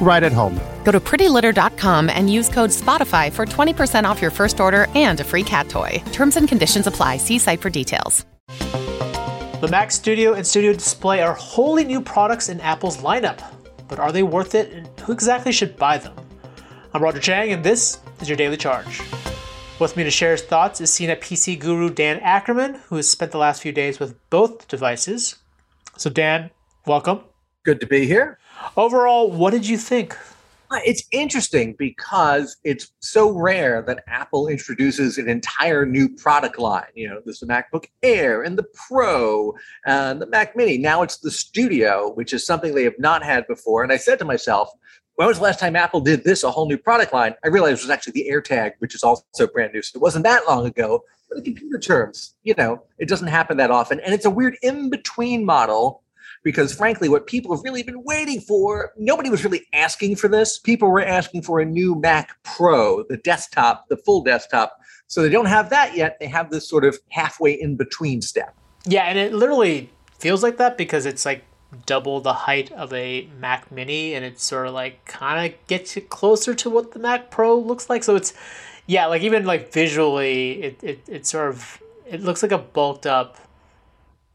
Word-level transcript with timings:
right 0.00 0.22
at 0.22 0.32
home. 0.32 0.58
Go 0.84 0.92
to 0.92 1.00
prettylitter.com 1.00 2.08
and 2.08 2.32
use 2.32 2.48
code 2.48 2.70
SPOTIFY 2.70 3.32
for 3.32 3.44
20% 3.44 4.04
off 4.04 4.22
your 4.22 4.30
first 4.30 4.60
order 4.60 4.86
and 4.94 5.20
a 5.20 5.24
free 5.24 5.42
cat 5.42 5.68
toy. 5.68 6.02
Terms 6.12 6.36
and 6.36 6.48
conditions 6.48 6.86
apply. 6.86 7.16
See 7.16 7.38
site 7.38 7.60
for 7.60 7.70
details. 7.70 8.24
The 9.60 9.68
Mac 9.70 9.90
Studio 9.90 10.34
and 10.34 10.46
Studio 10.46 10.74
Display 10.74 11.22
are 11.22 11.32
wholly 11.32 11.84
new 11.84 12.02
products 12.02 12.50
in 12.50 12.60
Apple's 12.60 12.98
lineup. 12.98 13.42
But 13.88 13.98
are 13.98 14.12
they 14.12 14.22
worth 14.22 14.54
it 14.54 14.70
and 14.72 14.86
who 15.00 15.12
exactly 15.12 15.50
should 15.52 15.76
buy 15.76 15.98
them? 15.98 16.14
I'm 16.92 17.02
Roger 17.02 17.20
Cheng 17.20 17.52
and 17.52 17.64
this 17.64 17.98
is 18.20 18.28
your 18.28 18.36
Daily 18.36 18.56
Charge. 18.56 19.00
With 19.78 19.96
me 19.96 20.04
to 20.04 20.10
share 20.10 20.32
his 20.32 20.42
thoughts 20.42 20.80
is 20.80 20.90
CNET 20.90 21.20
PC 21.20 21.58
guru 21.58 21.90
Dan 21.90 22.20
Ackerman, 22.20 22.80
who 22.86 22.96
has 22.96 23.10
spent 23.10 23.32
the 23.32 23.38
last 23.38 23.60
few 23.60 23.72
days 23.72 24.00
with 24.00 24.18
both 24.30 24.68
devices. 24.68 25.36
So, 25.98 26.08
Dan, 26.08 26.50
welcome. 26.86 27.20
Good 27.64 27.80
to 27.80 27.86
be 27.86 28.06
here. 28.06 28.38
Overall, 28.76 29.30
what 29.30 29.50
did 29.52 29.66
you 29.66 29.78
think? 29.78 30.16
Uh, 30.70 30.80
It's 30.84 31.04
interesting 31.12 31.74
because 31.78 32.56
it's 32.64 32.90
so 33.00 33.30
rare 33.30 33.82
that 33.82 34.02
Apple 34.08 34.48
introduces 34.48 35.16
an 35.16 35.28
entire 35.28 35.86
new 35.86 36.08
product 36.08 36.58
line. 36.58 36.90
You 36.94 37.08
know, 37.08 37.20
there's 37.24 37.40
the 37.40 37.46
MacBook 37.46 37.86
Air 38.02 38.42
and 38.42 38.58
the 38.58 38.66
Pro 38.88 39.54
and 39.86 40.20
the 40.20 40.26
Mac 40.26 40.56
Mini. 40.56 40.76
Now 40.76 41.02
it's 41.02 41.18
the 41.18 41.30
Studio, 41.30 42.12
which 42.14 42.32
is 42.32 42.44
something 42.44 42.74
they 42.74 42.84
have 42.84 42.98
not 42.98 43.22
had 43.22 43.46
before. 43.46 43.84
And 43.84 43.92
I 43.92 43.96
said 43.96 44.18
to 44.18 44.24
myself, 44.24 44.70
when 45.14 45.28
was 45.28 45.38
the 45.38 45.44
last 45.44 45.60
time 45.60 45.76
Apple 45.76 46.00
did 46.00 46.24
this, 46.24 46.42
a 46.42 46.50
whole 46.50 46.68
new 46.68 46.76
product 46.76 47.12
line? 47.12 47.34
I 47.44 47.48
realized 47.48 47.80
it 47.80 47.84
was 47.84 47.90
actually 47.90 48.12
the 48.14 48.28
AirTag, 48.30 48.72
which 48.80 48.94
is 48.94 49.02
also 49.02 49.46
brand 49.46 49.72
new. 49.72 49.82
So 49.82 49.96
it 49.96 50.02
wasn't 50.02 50.24
that 50.24 50.46
long 50.46 50.66
ago. 50.66 51.04
But 51.28 51.38
in 51.38 51.44
computer 51.44 51.78
terms, 51.78 52.34
you 52.42 52.54
know, 52.58 52.82
it 52.98 53.08
doesn't 53.08 53.28
happen 53.28 53.56
that 53.56 53.70
often. 53.70 53.98
And 54.00 54.12
it's 54.12 54.26
a 54.26 54.30
weird 54.30 54.56
in 54.62 54.90
between 54.90 55.44
model 55.44 56.02
because 56.46 56.72
frankly, 56.72 57.08
what 57.08 57.26
people 57.26 57.52
have 57.52 57.64
really 57.64 57.82
been 57.82 58.04
waiting 58.04 58.40
for, 58.40 58.92
nobody 58.96 59.28
was 59.28 59.42
really 59.42 59.66
asking 59.72 60.14
for 60.14 60.28
this. 60.28 60.60
People 60.60 60.88
were 60.88 61.04
asking 61.04 61.42
for 61.42 61.58
a 61.58 61.64
new 61.64 61.96
Mac 61.96 62.40
Pro, 62.44 63.02
the 63.02 63.16
desktop, 63.16 63.88
the 63.88 63.96
full 63.96 64.22
desktop. 64.22 64.78
So 65.08 65.22
they 65.22 65.28
don't 65.28 65.46
have 65.46 65.70
that 65.70 65.96
yet. 65.96 66.18
They 66.20 66.28
have 66.28 66.50
this 66.50 66.68
sort 66.68 66.84
of 66.84 67.00
halfway 67.08 67.60
in 67.60 67.74
between 67.74 68.22
step. 68.22 68.54
Yeah, 68.84 69.06
and 69.06 69.18
it 69.18 69.34
literally 69.34 69.90
feels 70.20 70.44
like 70.44 70.58
that 70.58 70.78
because 70.78 71.04
it's 71.04 71.26
like 71.26 71.42
double 71.84 72.20
the 72.20 72.32
height 72.32 72.70
of 72.70 72.92
a 72.92 73.28
Mac 73.40 73.72
Mini, 73.72 74.14
and 74.14 74.24
it's 74.24 74.44
sort 74.44 74.68
of 74.68 74.72
like 74.72 75.04
kind 75.04 75.52
of 75.52 75.66
gets 75.66 75.96
you 75.96 76.02
closer 76.02 76.54
to 76.54 76.70
what 76.70 76.92
the 76.92 77.00
Mac 77.00 77.28
Pro 77.28 77.58
looks 77.58 77.90
like. 77.90 78.04
So 78.04 78.14
it's, 78.14 78.32
yeah, 78.86 79.06
like 79.06 79.22
even 79.22 79.46
like 79.46 79.72
visually, 79.72 80.62
it, 80.62 80.84
it, 80.84 81.00
it 81.08 81.26
sort 81.26 81.48
of 81.48 81.82
it 82.08 82.22
looks 82.22 82.44
like 82.44 82.52
a 82.52 82.58
bulked 82.58 83.04
up 83.04 83.36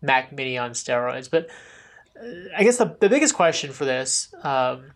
Mac 0.01 0.33
Mini 0.33 0.57
on 0.57 0.71
steroids. 0.71 1.31
But 1.31 1.49
I 2.55 2.63
guess 2.63 2.77
the, 2.77 2.95
the 2.99 3.09
biggest 3.09 3.33
question 3.33 3.71
for 3.71 3.85
this, 3.85 4.33
um, 4.43 4.91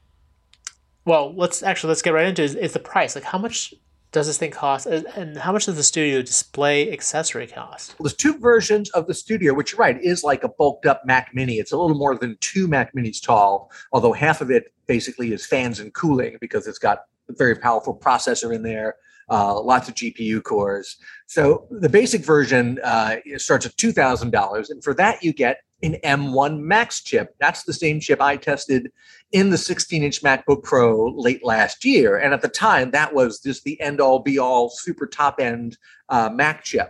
well, 1.06 1.34
let's 1.36 1.64
actually 1.64 1.90
let's 1.90 2.02
get 2.02 2.14
right 2.14 2.28
into 2.28 2.42
it, 2.42 2.46
is, 2.46 2.56
is 2.56 2.74
the 2.74 2.80
price. 2.80 3.16
Like, 3.16 3.24
how 3.24 3.38
much 3.38 3.74
does 4.12 4.28
this 4.28 4.38
thing 4.38 4.52
cost, 4.52 4.86
and 4.86 5.06
and 5.16 5.38
how 5.38 5.52
much 5.52 5.66
does 5.66 5.76
the 5.76 5.84
Studio 5.84 6.22
Display 6.22 6.92
accessory 6.92 7.48
cost? 7.48 7.96
Well, 8.00 8.06
there's 8.06 8.16
two 8.16 8.38
versions 8.40 8.90
of 8.92 9.08
the 9.08 9.14
Studio, 9.14 9.54
which 9.54 9.74
you're 9.74 9.80
right 9.80 10.02
is 10.02 10.24
like 10.24 10.44
a 10.44 10.50
bulked 10.50 10.86
up 10.86 11.02
Mac 11.06 11.32
Mini. 11.34 11.56
It's 11.56 11.72
a 11.74 11.78
little 11.78 11.98
more 11.98 12.18
than 12.18 12.38
two 12.40 12.68
Mac 12.68 12.96
Minis 12.96 13.22
tall, 13.22 13.72
although 13.92 14.14
half 14.14 14.42
of 14.42 14.50
it 14.50 14.74
basically 14.88 15.34
is 15.34 15.46
fans 15.46 15.80
and 15.80 15.94
cooling 15.94 16.38
because 16.40 16.66
it's 16.66 16.80
got 16.80 17.00
a 17.30 17.34
very 17.34 17.56
powerful 17.56 17.94
processor 17.94 18.56
in 18.56 18.64
there, 18.64 18.96
uh, 19.30 19.60
lots 19.60 19.90
of 19.90 19.96
GPU 19.96 20.42
cores. 20.44 20.96
So 21.28 21.68
the 21.70 21.90
basic 21.90 22.24
version 22.24 22.80
uh, 22.84 23.18
starts 23.38 23.66
at 23.66 23.76
two 23.78 23.92
thousand 23.92 24.32
dollars, 24.32 24.70
and 24.70 24.84
for 24.84 24.94
that 24.94 25.24
you 25.24 25.34
get 25.34 25.58
an 25.84 25.98
M1 26.04 26.60
Max 26.60 27.02
chip. 27.02 27.36
That's 27.40 27.64
the 27.64 27.74
same 27.74 28.00
chip 28.00 28.22
I 28.22 28.38
tested 28.38 28.92
in 29.32 29.50
the 29.50 29.58
16-inch 29.58 30.22
MacBook 30.24 30.64
Pro 30.64 31.08
late 31.10 31.44
last 31.44 31.84
year, 31.84 32.18
and 32.18 32.34
at 32.34 32.42
the 32.42 32.48
time 32.48 32.92
that 32.92 33.14
was 33.14 33.40
just 33.40 33.64
the 33.64 33.80
end-all, 33.82 34.20
be-all, 34.20 34.70
super 34.70 35.06
top-end 35.06 35.78
uh, 36.10 36.30
Mac 36.30 36.64
chip. 36.64 36.90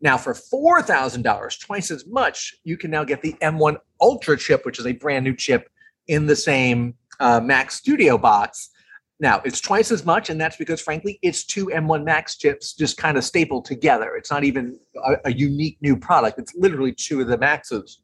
Now, 0.00 0.18
for 0.18 0.34
four 0.34 0.82
thousand 0.82 1.22
dollars, 1.22 1.56
twice 1.56 1.90
as 1.90 2.06
much, 2.06 2.54
you 2.64 2.76
can 2.76 2.90
now 2.90 3.04
get 3.04 3.22
the 3.22 3.32
M1 3.40 3.78
Ultra 4.00 4.36
chip, 4.36 4.66
which 4.66 4.78
is 4.78 4.86
a 4.86 4.92
brand 4.92 5.24
new 5.24 5.34
chip 5.34 5.70
in 6.06 6.26
the 6.26 6.36
same 6.36 6.94
uh, 7.18 7.40
Mac 7.40 7.70
Studio 7.70 8.18
box. 8.18 8.70
Now, 9.18 9.40
it's 9.46 9.62
twice 9.62 9.90
as 9.90 10.04
much, 10.04 10.28
and 10.28 10.38
that's 10.38 10.56
because, 10.58 10.82
frankly, 10.82 11.18
it's 11.22 11.44
two 11.44 11.66
M1 11.66 12.04
Max 12.04 12.36
chips 12.36 12.74
just 12.74 12.98
kind 12.98 13.16
of 13.16 13.24
stapled 13.24 13.64
together. 13.64 14.14
It's 14.14 14.30
not 14.30 14.44
even 14.44 14.78
a, 15.02 15.14
a 15.24 15.32
unique 15.32 15.78
new 15.80 15.96
product. 15.96 16.38
It's 16.38 16.54
literally 16.54 16.92
two 16.92 17.22
of 17.22 17.28
the 17.28 17.38
Maxes. 17.38 18.02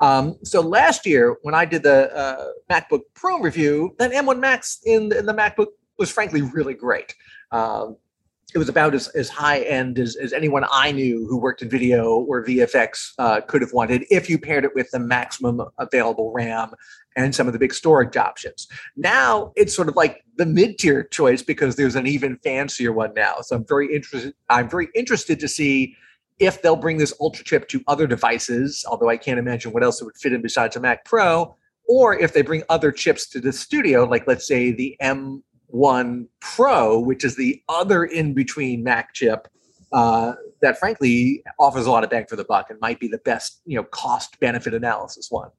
Um, 0.00 0.36
so 0.42 0.60
last 0.60 1.06
year, 1.06 1.36
when 1.42 1.54
I 1.54 1.64
did 1.64 1.82
the 1.82 2.14
uh, 2.14 2.48
MacBook 2.70 3.02
Pro 3.14 3.38
review, 3.40 3.94
that 3.98 4.12
M1 4.12 4.38
Max 4.38 4.80
in, 4.84 5.12
in 5.12 5.26
the 5.26 5.34
MacBook 5.34 5.68
was 5.98 6.10
frankly 6.10 6.42
really 6.42 6.74
great. 6.74 7.14
Um, 7.52 7.96
it 8.54 8.58
was 8.58 8.68
about 8.68 8.94
as, 8.94 9.08
as 9.08 9.28
high 9.28 9.60
end 9.60 9.98
as, 9.98 10.16
as 10.16 10.32
anyone 10.32 10.64
I 10.72 10.92
knew 10.92 11.26
who 11.26 11.38
worked 11.38 11.62
in 11.62 11.68
video 11.68 12.16
or 12.20 12.44
VFX 12.44 13.12
uh, 13.18 13.40
could 13.42 13.62
have 13.62 13.72
wanted 13.72 14.04
if 14.10 14.28
you 14.28 14.38
paired 14.38 14.64
it 14.64 14.74
with 14.74 14.90
the 14.90 14.98
maximum 14.98 15.62
available 15.78 16.32
RAM 16.32 16.72
and 17.16 17.34
some 17.34 17.46
of 17.46 17.52
the 17.52 17.58
big 17.58 17.74
storage 17.74 18.16
options. 18.16 18.66
Now 18.96 19.52
it's 19.56 19.74
sort 19.74 19.88
of 19.88 19.96
like 19.96 20.24
the 20.36 20.46
mid-tier 20.46 21.04
choice 21.04 21.42
because 21.42 21.76
there's 21.76 21.96
an 21.96 22.06
even 22.06 22.38
fancier 22.38 22.92
one 22.92 23.14
now. 23.14 23.36
So 23.42 23.56
I'm 23.56 23.66
very 23.66 23.94
interested. 23.94 24.34
I'm 24.48 24.68
very 24.68 24.88
interested 24.94 25.38
to 25.40 25.48
see 25.48 25.96
if 26.40 26.62
they'll 26.62 26.74
bring 26.74 26.96
this 26.96 27.14
ultra 27.20 27.44
chip 27.44 27.68
to 27.68 27.82
other 27.86 28.06
devices, 28.06 28.84
although 28.88 29.10
I 29.10 29.18
can't 29.18 29.38
imagine 29.38 29.72
what 29.72 29.84
else 29.84 30.00
it 30.00 30.06
would 30.06 30.16
fit 30.16 30.32
in 30.32 30.40
besides 30.40 30.74
a 30.74 30.80
Mac 30.80 31.04
Pro, 31.04 31.54
or 31.86 32.18
if 32.18 32.32
they 32.32 32.42
bring 32.42 32.62
other 32.70 32.90
chips 32.90 33.28
to 33.28 33.40
the 33.40 33.52
studio, 33.52 34.04
like 34.04 34.26
let's 34.26 34.46
say 34.46 34.72
the 34.72 34.96
M1 35.02 36.26
Pro, 36.40 36.98
which 36.98 37.24
is 37.24 37.36
the 37.36 37.62
other 37.68 38.04
in 38.04 38.32
between 38.32 38.82
Mac 38.82 39.12
chip. 39.12 39.46
Uh, 39.92 40.34
that 40.62 40.78
frankly 40.78 41.42
offers 41.58 41.86
a 41.86 41.90
lot 41.90 42.04
of 42.04 42.10
bang 42.10 42.24
for 42.26 42.36
the 42.36 42.44
buck 42.44 42.70
and 42.70 42.78
might 42.80 43.00
be 43.00 43.08
the 43.08 43.18
best, 43.18 43.60
you 43.66 43.76
know, 43.76 43.82
cost 43.84 44.38
benefit 44.40 44.72
analysis 44.72 45.30
one. 45.30 45.50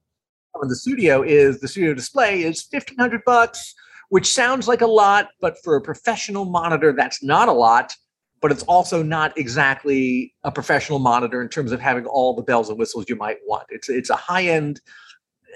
And 0.60 0.70
the 0.70 0.76
studio 0.76 1.22
is 1.22 1.60
the 1.60 1.68
studio 1.68 1.94
display 1.94 2.42
is 2.42 2.62
fifteen 2.62 2.98
hundred 2.98 3.22
bucks, 3.24 3.74
which 4.08 4.32
sounds 4.32 4.68
like 4.68 4.80
a 4.80 4.86
lot, 4.86 5.28
but 5.40 5.56
for 5.62 5.76
a 5.76 5.80
professional 5.80 6.44
monitor, 6.44 6.92
that's 6.92 7.22
not 7.22 7.48
a 7.48 7.52
lot 7.52 7.94
but 8.42 8.50
it's 8.50 8.64
also 8.64 9.02
not 9.02 9.38
exactly 9.38 10.34
a 10.42 10.50
professional 10.50 10.98
monitor 10.98 11.40
in 11.40 11.48
terms 11.48 11.72
of 11.72 11.80
having 11.80 12.04
all 12.04 12.34
the 12.34 12.42
bells 12.42 12.68
and 12.68 12.76
whistles 12.78 13.06
you 13.08 13.16
might 13.16 13.38
want. 13.46 13.66
It's 13.70 13.88
it's 13.88 14.10
a 14.10 14.16
high 14.16 14.44
end, 14.44 14.80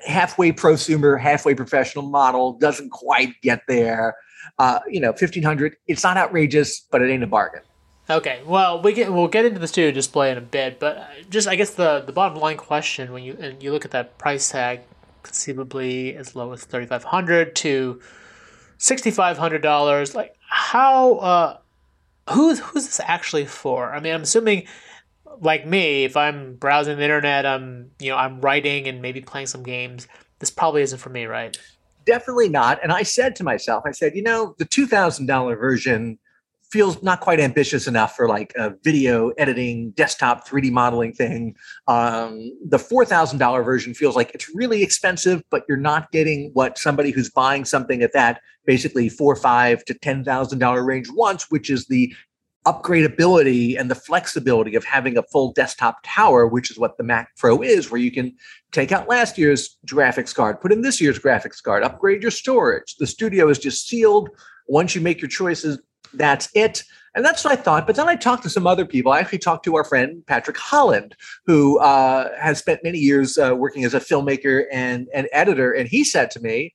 halfway 0.06 0.52
prosumer, 0.52 1.20
halfway 1.20 1.54
professional 1.54 2.08
model. 2.08 2.52
Doesn't 2.52 2.90
quite 2.90 3.34
get 3.42 3.62
there. 3.66 4.14
Uh, 4.58 4.78
you 4.88 5.00
know, 5.00 5.12
fifteen 5.12 5.42
hundred. 5.42 5.76
It's 5.88 6.04
not 6.04 6.16
outrageous, 6.16 6.86
but 6.90 7.02
it 7.02 7.10
ain't 7.10 7.24
a 7.24 7.26
bargain. 7.26 7.62
Okay, 8.08 8.40
well, 8.46 8.80
we 8.80 8.92
get 8.92 9.12
we'll 9.12 9.26
get 9.26 9.44
into 9.44 9.58
the 9.58 9.66
studio 9.66 9.90
display 9.90 10.30
in 10.30 10.38
a 10.38 10.40
bit, 10.40 10.78
but 10.78 10.96
uh, 10.96 11.06
just 11.28 11.48
I 11.48 11.56
guess 11.56 11.70
the 11.70 12.04
the 12.06 12.12
bottom 12.12 12.38
line 12.38 12.56
question 12.56 13.12
when 13.12 13.24
you 13.24 13.36
and 13.40 13.60
you 13.60 13.72
look 13.72 13.84
at 13.84 13.90
that 13.90 14.16
price 14.16 14.48
tag, 14.48 14.82
conceivably 15.24 16.14
as 16.16 16.36
low 16.36 16.52
as 16.52 16.62
thirty 16.62 16.86
five 16.86 17.02
hundred 17.02 17.56
to 17.56 18.00
sixty 18.78 19.10
five 19.10 19.38
hundred 19.38 19.60
dollars, 19.60 20.14
like 20.14 20.36
how 20.48 21.14
uh 21.16 21.58
who's 22.30 22.58
who's 22.58 22.86
this 22.86 23.00
actually 23.00 23.46
for? 23.46 23.92
I 23.92 24.00
mean, 24.00 24.14
I'm 24.14 24.22
assuming 24.22 24.66
like 25.40 25.66
me, 25.66 26.04
if 26.04 26.16
I'm 26.16 26.54
browsing 26.56 26.96
the 26.96 27.02
internet, 27.02 27.46
I'm 27.46 27.90
you 27.98 28.10
know 28.10 28.16
I'm 28.16 28.40
writing 28.40 28.88
and 28.88 29.02
maybe 29.02 29.20
playing 29.20 29.46
some 29.46 29.62
games. 29.62 30.08
This 30.38 30.50
probably 30.50 30.82
isn't 30.82 30.98
for 30.98 31.10
me, 31.10 31.26
right? 31.26 31.56
Definitely 32.04 32.48
not. 32.48 32.78
And 32.82 32.92
I 32.92 33.02
said 33.02 33.34
to 33.36 33.44
myself, 33.44 33.84
I 33.86 33.90
said, 33.92 34.14
you 34.14 34.22
know, 34.22 34.54
the 34.58 34.64
two 34.64 34.86
thousand 34.86 35.26
dollar 35.26 35.56
version 35.56 36.18
feels 36.70 37.00
not 37.02 37.20
quite 37.20 37.38
ambitious 37.38 37.86
enough 37.86 38.16
for 38.16 38.28
like 38.28 38.52
a 38.56 38.74
video 38.82 39.28
editing 39.38 39.90
desktop 39.92 40.46
3d 40.48 40.70
modeling 40.72 41.12
thing 41.12 41.54
um, 41.86 42.50
the 42.66 42.76
$4000 42.76 43.64
version 43.64 43.94
feels 43.94 44.16
like 44.16 44.32
it's 44.34 44.52
really 44.54 44.82
expensive 44.82 45.42
but 45.50 45.62
you're 45.68 45.78
not 45.78 46.10
getting 46.10 46.50
what 46.54 46.76
somebody 46.76 47.10
who's 47.10 47.30
buying 47.30 47.64
something 47.64 48.02
at 48.02 48.12
that 48.12 48.40
basically 48.64 49.08
four 49.08 49.36
five 49.36 49.84
to 49.84 49.94
ten 49.94 50.24
thousand 50.24 50.58
dollar 50.58 50.84
range 50.84 51.08
wants 51.12 51.50
which 51.50 51.70
is 51.70 51.86
the 51.86 52.12
upgradability 52.66 53.78
and 53.78 53.90
the 53.90 53.94
flexibility 53.94 54.74
of 54.74 54.84
having 54.84 55.16
a 55.16 55.22
full 55.22 55.52
desktop 55.52 55.98
tower 56.04 56.46
which 56.46 56.70
is 56.70 56.78
what 56.78 56.96
the 56.96 57.04
mac 57.04 57.34
pro 57.36 57.62
is 57.62 57.90
where 57.90 58.00
you 58.00 58.10
can 58.10 58.34
take 58.72 58.92
out 58.92 59.08
last 59.08 59.38
year's 59.38 59.78
graphics 59.86 60.34
card 60.34 60.60
put 60.60 60.72
in 60.72 60.82
this 60.82 61.00
year's 61.00 61.18
graphics 61.18 61.62
card 61.62 61.82
upgrade 61.82 62.22
your 62.22 62.30
storage 62.30 62.96
the 62.96 63.06
studio 63.06 63.48
is 63.48 63.58
just 63.58 63.86
sealed 63.86 64.28
once 64.68 64.94
you 64.94 65.00
make 65.00 65.20
your 65.20 65.28
choices 65.28 65.78
that's 66.16 66.48
it. 66.54 66.82
And 67.14 67.24
that's 67.24 67.44
what 67.44 67.52
I 67.52 67.56
thought. 67.60 67.86
But 67.86 67.96
then 67.96 68.08
I 68.08 68.16
talked 68.16 68.42
to 68.42 68.50
some 68.50 68.66
other 68.66 68.84
people. 68.84 69.12
I 69.12 69.20
actually 69.20 69.38
talked 69.38 69.64
to 69.64 69.76
our 69.76 69.84
friend 69.84 70.22
Patrick 70.26 70.58
Holland, 70.58 71.16
who 71.46 71.78
uh, 71.78 72.30
has 72.38 72.58
spent 72.58 72.84
many 72.84 72.98
years 72.98 73.38
uh, 73.38 73.54
working 73.56 73.84
as 73.84 73.94
a 73.94 74.00
filmmaker 74.00 74.64
and 74.70 75.08
an 75.14 75.26
editor. 75.32 75.72
And 75.72 75.88
he 75.88 76.04
said 76.04 76.30
to 76.32 76.40
me, 76.40 76.74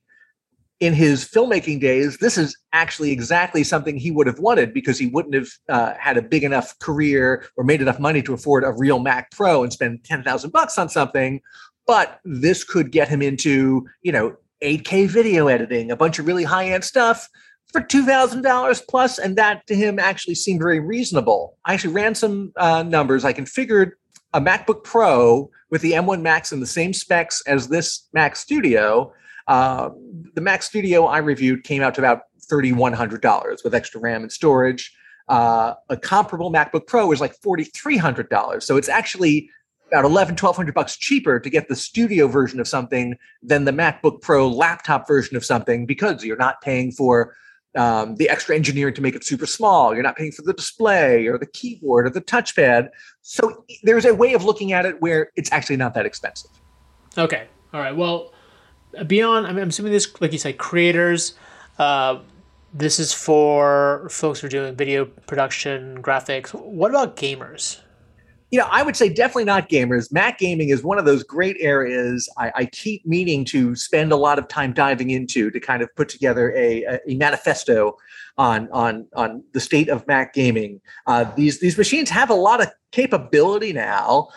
in 0.82 0.92
his 0.92 1.24
filmmaking 1.24 1.80
days, 1.80 2.18
this 2.18 2.36
is 2.36 2.56
actually 2.72 3.12
exactly 3.12 3.62
something 3.62 3.96
he 3.96 4.10
would 4.10 4.26
have 4.26 4.40
wanted 4.40 4.74
because 4.74 4.98
he 4.98 5.06
wouldn't 5.06 5.32
have 5.32 5.46
uh, 5.68 5.94
had 5.96 6.16
a 6.16 6.22
big 6.22 6.42
enough 6.42 6.76
career 6.80 7.46
or 7.56 7.62
made 7.62 7.80
enough 7.80 8.00
money 8.00 8.20
to 8.20 8.34
afford 8.34 8.64
a 8.64 8.72
real 8.72 8.98
Mac 8.98 9.30
Pro 9.30 9.62
and 9.62 9.72
spend 9.72 10.02
ten 10.02 10.24
thousand 10.24 10.50
bucks 10.50 10.78
on 10.78 10.88
something. 10.88 11.40
But 11.86 12.18
this 12.24 12.64
could 12.64 12.90
get 12.90 13.06
him 13.06 13.22
into, 13.22 13.86
you 14.02 14.10
know, 14.10 14.36
8K 14.60 15.08
video 15.08 15.46
editing, 15.46 15.92
a 15.92 15.96
bunch 15.96 16.18
of 16.18 16.26
really 16.26 16.42
high 16.42 16.70
end 16.70 16.82
stuff 16.82 17.28
for 17.72 17.80
$2,000 17.80 18.82
plus, 18.88 19.20
and 19.20 19.36
that 19.36 19.64
to 19.68 19.76
him 19.76 20.00
actually 20.00 20.34
seemed 20.34 20.60
very 20.60 20.80
reasonable. 20.80 21.58
I 21.64 21.74
actually 21.74 21.94
ran 21.94 22.16
some 22.16 22.52
uh, 22.56 22.82
numbers. 22.82 23.24
I 23.24 23.32
configured 23.32 23.92
a 24.32 24.40
MacBook 24.40 24.82
Pro 24.82 25.48
with 25.70 25.82
the 25.82 25.92
M1 25.92 26.22
Max 26.22 26.50
in 26.50 26.58
the 26.58 26.66
same 26.66 26.92
specs 26.92 27.40
as 27.46 27.68
this 27.68 28.08
Mac 28.12 28.34
Studio. 28.34 29.12
Uh, 29.48 29.90
the 30.34 30.40
Mac 30.40 30.62
Studio 30.62 31.06
I 31.06 31.18
reviewed 31.18 31.64
came 31.64 31.82
out 31.82 31.94
to 31.94 32.00
about 32.00 32.22
$3,100 32.50 33.64
with 33.64 33.74
extra 33.74 34.00
RAM 34.00 34.22
and 34.22 34.32
storage. 34.32 34.94
Uh, 35.28 35.74
a 35.88 35.96
comparable 35.96 36.52
MacBook 36.52 36.86
Pro 36.86 37.10
is 37.12 37.20
like 37.20 37.34
$4,300. 37.40 38.62
So 38.62 38.76
it's 38.76 38.88
actually 38.88 39.48
about 39.92 40.04
11 40.04 40.32
1200 40.32 40.74
bucks 40.74 40.96
cheaper 40.96 41.38
to 41.38 41.50
get 41.50 41.68
the 41.68 41.76
studio 41.76 42.26
version 42.26 42.60
of 42.60 42.66
something 42.66 43.14
than 43.42 43.64
the 43.64 43.72
macbook 43.72 44.22
pro 44.22 44.48
laptop 44.48 45.06
version 45.06 45.36
of 45.36 45.44
something 45.44 45.84
because 45.84 46.24
you're 46.24 46.36
not 46.36 46.62
paying 46.62 46.90
for 46.90 47.36
um, 47.76 48.16
the 48.16 48.28
extra 48.28 48.56
engineering 48.56 48.94
to 48.94 49.02
make 49.02 49.14
it 49.14 49.24
super 49.24 49.46
small. 49.46 49.92
You're 49.94 50.02
not 50.02 50.16
paying 50.16 50.32
for 50.32 50.42
the 50.42 50.54
display 50.54 51.26
or 51.26 51.38
the 51.38 51.46
keyboard 51.46 52.06
or 52.06 52.10
the 52.10 52.22
touchpad. 52.22 52.88
So 53.20 53.64
there's 53.82 54.04
a 54.04 54.14
way 54.14 54.32
of 54.32 54.44
looking 54.44 54.72
at 54.72 54.86
it 54.86 55.00
where 55.00 55.30
it's 55.36 55.52
actually 55.52 55.76
not 55.76 55.94
that 55.94 56.06
expensive. 56.06 56.50
Okay. 57.18 57.46
All 57.74 57.80
right. 57.80 57.94
Well, 57.96 58.32
beyond, 59.06 59.46
I 59.46 59.52
mean, 59.52 59.62
I'm 59.62 59.68
assuming 59.68 59.92
this, 59.92 60.20
like 60.20 60.32
you 60.32 60.38
said, 60.38 60.58
creators. 60.58 61.34
Uh, 61.78 62.20
this 62.74 62.98
is 62.98 63.12
for 63.12 64.08
folks 64.10 64.40
who 64.40 64.46
are 64.46 64.50
doing 64.50 64.74
video 64.74 65.04
production, 65.04 66.02
graphics. 66.02 66.54
What 66.54 66.90
about 66.90 67.16
gamers? 67.16 67.80
you 68.52 68.58
know, 68.58 68.68
I 68.70 68.82
would 68.82 68.96
say 68.96 69.08
definitely 69.08 69.46
not 69.46 69.70
gamers. 69.70 70.12
Mac 70.12 70.38
gaming 70.38 70.68
is 70.68 70.84
one 70.84 70.98
of 70.98 71.06
those 71.06 71.22
great 71.24 71.56
areas 71.58 72.28
I, 72.36 72.52
I, 72.54 72.66
keep 72.66 73.04
meaning 73.06 73.46
to 73.46 73.74
spend 73.74 74.12
a 74.12 74.16
lot 74.16 74.38
of 74.38 74.46
time 74.46 74.74
diving 74.74 75.08
into 75.08 75.50
to 75.50 75.58
kind 75.58 75.82
of 75.82 75.88
put 75.96 76.10
together 76.10 76.54
a, 76.54 77.00
a 77.06 77.14
manifesto 77.14 77.96
on 78.36 78.68
on 78.70 79.06
on 79.14 79.42
the 79.54 79.60
state 79.60 79.88
of 79.88 80.06
Mac 80.06 80.34
gaming. 80.34 80.82
Uh, 81.06 81.24
these 81.34 81.60
these 81.60 81.78
machines 81.78 82.10
have 82.10 82.28
a 82.28 82.34
lot 82.34 82.60
of 82.60 82.68
capability 82.90 83.72
now, 83.72 84.28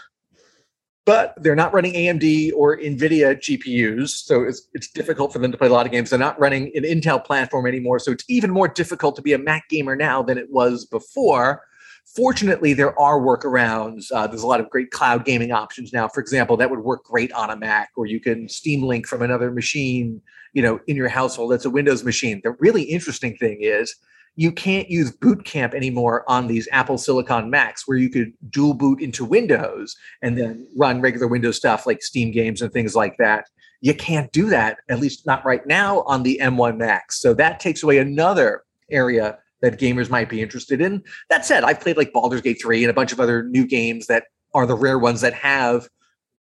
but 1.06 1.34
they're 1.38 1.56
not 1.56 1.74
running 1.74 1.94
AMD 1.94 2.52
or 2.56 2.78
NVIDIA 2.78 3.36
GPUs, 3.36 4.10
so 4.10 4.44
it's 4.44 4.68
it's 4.74 4.90
difficult 4.90 5.32
for 5.32 5.40
them 5.40 5.52
to 5.52 5.58
play 5.58 5.68
a 5.68 5.72
lot 5.72 5.86
of 5.86 5.92
games. 5.92 6.10
They're 6.10 6.20
not 6.20 6.40
running 6.40 6.72
an 6.76 6.84
Intel 6.84 7.24
platform 7.24 7.68
anymore, 7.68 8.00
so 8.00 8.12
it's 8.12 8.26
even 8.28 8.52
more 8.52 8.68
difficult 8.68 9.16
to 9.16 9.22
be 9.22 9.34
a 9.34 9.38
Mac 9.38 9.70
gamer 9.70 9.96
now 9.96 10.24
than 10.24 10.38
it 10.38 10.52
was 10.52 10.86
before 10.86 11.62
Fortunately, 12.06 12.74
there 12.74 12.98
are 13.00 13.20
workarounds. 13.20 14.12
Uh, 14.14 14.28
there's 14.28 14.44
a 14.44 14.48
lot 14.48 14.60
of 14.60 14.70
great 14.70 14.92
cloud 14.92 15.26
gaming 15.26 15.52
options 15.52 15.92
now. 15.92 16.08
For 16.08 16.22
example, 16.22 16.56
that 16.58 16.70
would 16.70 16.80
work 16.80 17.04
great 17.04 17.32
on 17.34 17.50
a 17.50 17.58
Mac, 17.58 17.92
or 17.96 18.06
you 18.06 18.20
can 18.20 18.48
Steam 18.48 18.84
Link 18.84 19.08
from 19.08 19.24
another 19.24 19.52
machine, 19.52 20.22
you 20.54 20.62
know, 20.62 20.80
in 20.88 20.96
your 20.96 21.10
household. 21.10 21.52
That's 21.52 21.66
a 21.66 21.70
Windows 21.70 22.04
machine. 22.04 22.42
The 22.44 22.52
really 22.52 22.84
interesting 22.84 23.36
thing 23.36 23.58
is 23.60 23.96
you 24.36 24.52
can't 24.52 24.90
use 24.90 25.12
Boot 25.12 25.46
Camp 25.46 25.74
anymore 25.74 26.24
on 26.28 26.48
these 26.48 26.68
Apple 26.72 26.98
Silicon 26.98 27.50
Macs, 27.50 27.88
where 27.88 27.98
you 27.98 28.10
could 28.10 28.34
dual 28.50 28.74
boot 28.74 29.02
into 29.02 29.24
Windows 29.24 29.96
and 30.22 30.38
then 30.38 30.68
run 30.76 31.02
regular 31.02 31.28
Windows 31.28 31.56
stuff 31.56 31.88
like 31.88 32.04
Steam 32.04 32.32
games 32.32 32.62
and 32.62 32.72
things 32.72 32.96
like 32.96 33.16
that. 33.18 33.50
You 33.82 33.94
can't 33.94 34.32
do 34.32 34.50
that, 34.50 34.80
at 34.90 35.00
least 35.00 35.26
not 35.26 35.46
right 35.46 35.66
now, 35.66 36.02
on 36.02 36.24
the 36.24 36.40
M1 36.42 36.78
Max. 36.78 37.22
So 37.22 37.34
that 37.36 37.60
takes 37.60 37.84
away 37.84 37.98
another 37.98 38.64
area 38.92 39.38
that 39.62 39.80
gamers 39.80 40.10
might 40.10 40.30
be 40.30 40.42
interested 40.42 40.82
in. 40.82 41.04
That 41.30 41.46
said, 41.46 41.64
I've 41.64 41.80
played 41.80 41.98
like 41.98 42.12
Baldur's 42.12 42.42
Gate 42.42 42.62
3 42.62 42.84
and 42.84 42.92
a 42.92 42.94
bunch 42.94 43.12
of 43.12 43.20
other 43.20 43.44
new 43.44 43.66
games 43.66 44.08
that 44.08 44.26
are 44.54 44.66
the 44.66 44.76
rare 44.76 45.00
ones 45.00 45.22
that 45.22 45.34
have 45.34 45.88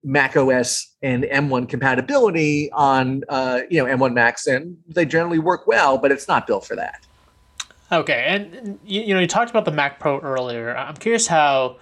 Mac 0.03 0.37
OS 0.37 0.95
and 1.01 1.23
M1 1.23 1.67
compatibility 1.67 2.71
on 2.71 3.23
uh, 3.29 3.61
you 3.69 3.83
know 3.83 3.89
M1 3.89 4.13
Max, 4.13 4.47
and 4.47 4.77
they 4.87 5.05
generally 5.05 5.39
work 5.39 5.65
well, 5.65 5.97
but 5.97 6.11
it's 6.11 6.27
not 6.27 6.45
built 6.45 6.65
for 6.65 6.75
that. 6.75 7.04
Okay, 7.91 8.25
and 8.27 8.79
you, 8.83 9.01
you 9.01 9.13
know 9.13 9.19
you 9.19 9.27
talked 9.27 9.51
about 9.51 9.65
the 9.65 9.71
Mac 9.71 9.99
Pro 9.99 10.19
earlier. 10.19 10.75
I'm 10.75 10.95
curious 10.95 11.27
how 11.27 11.77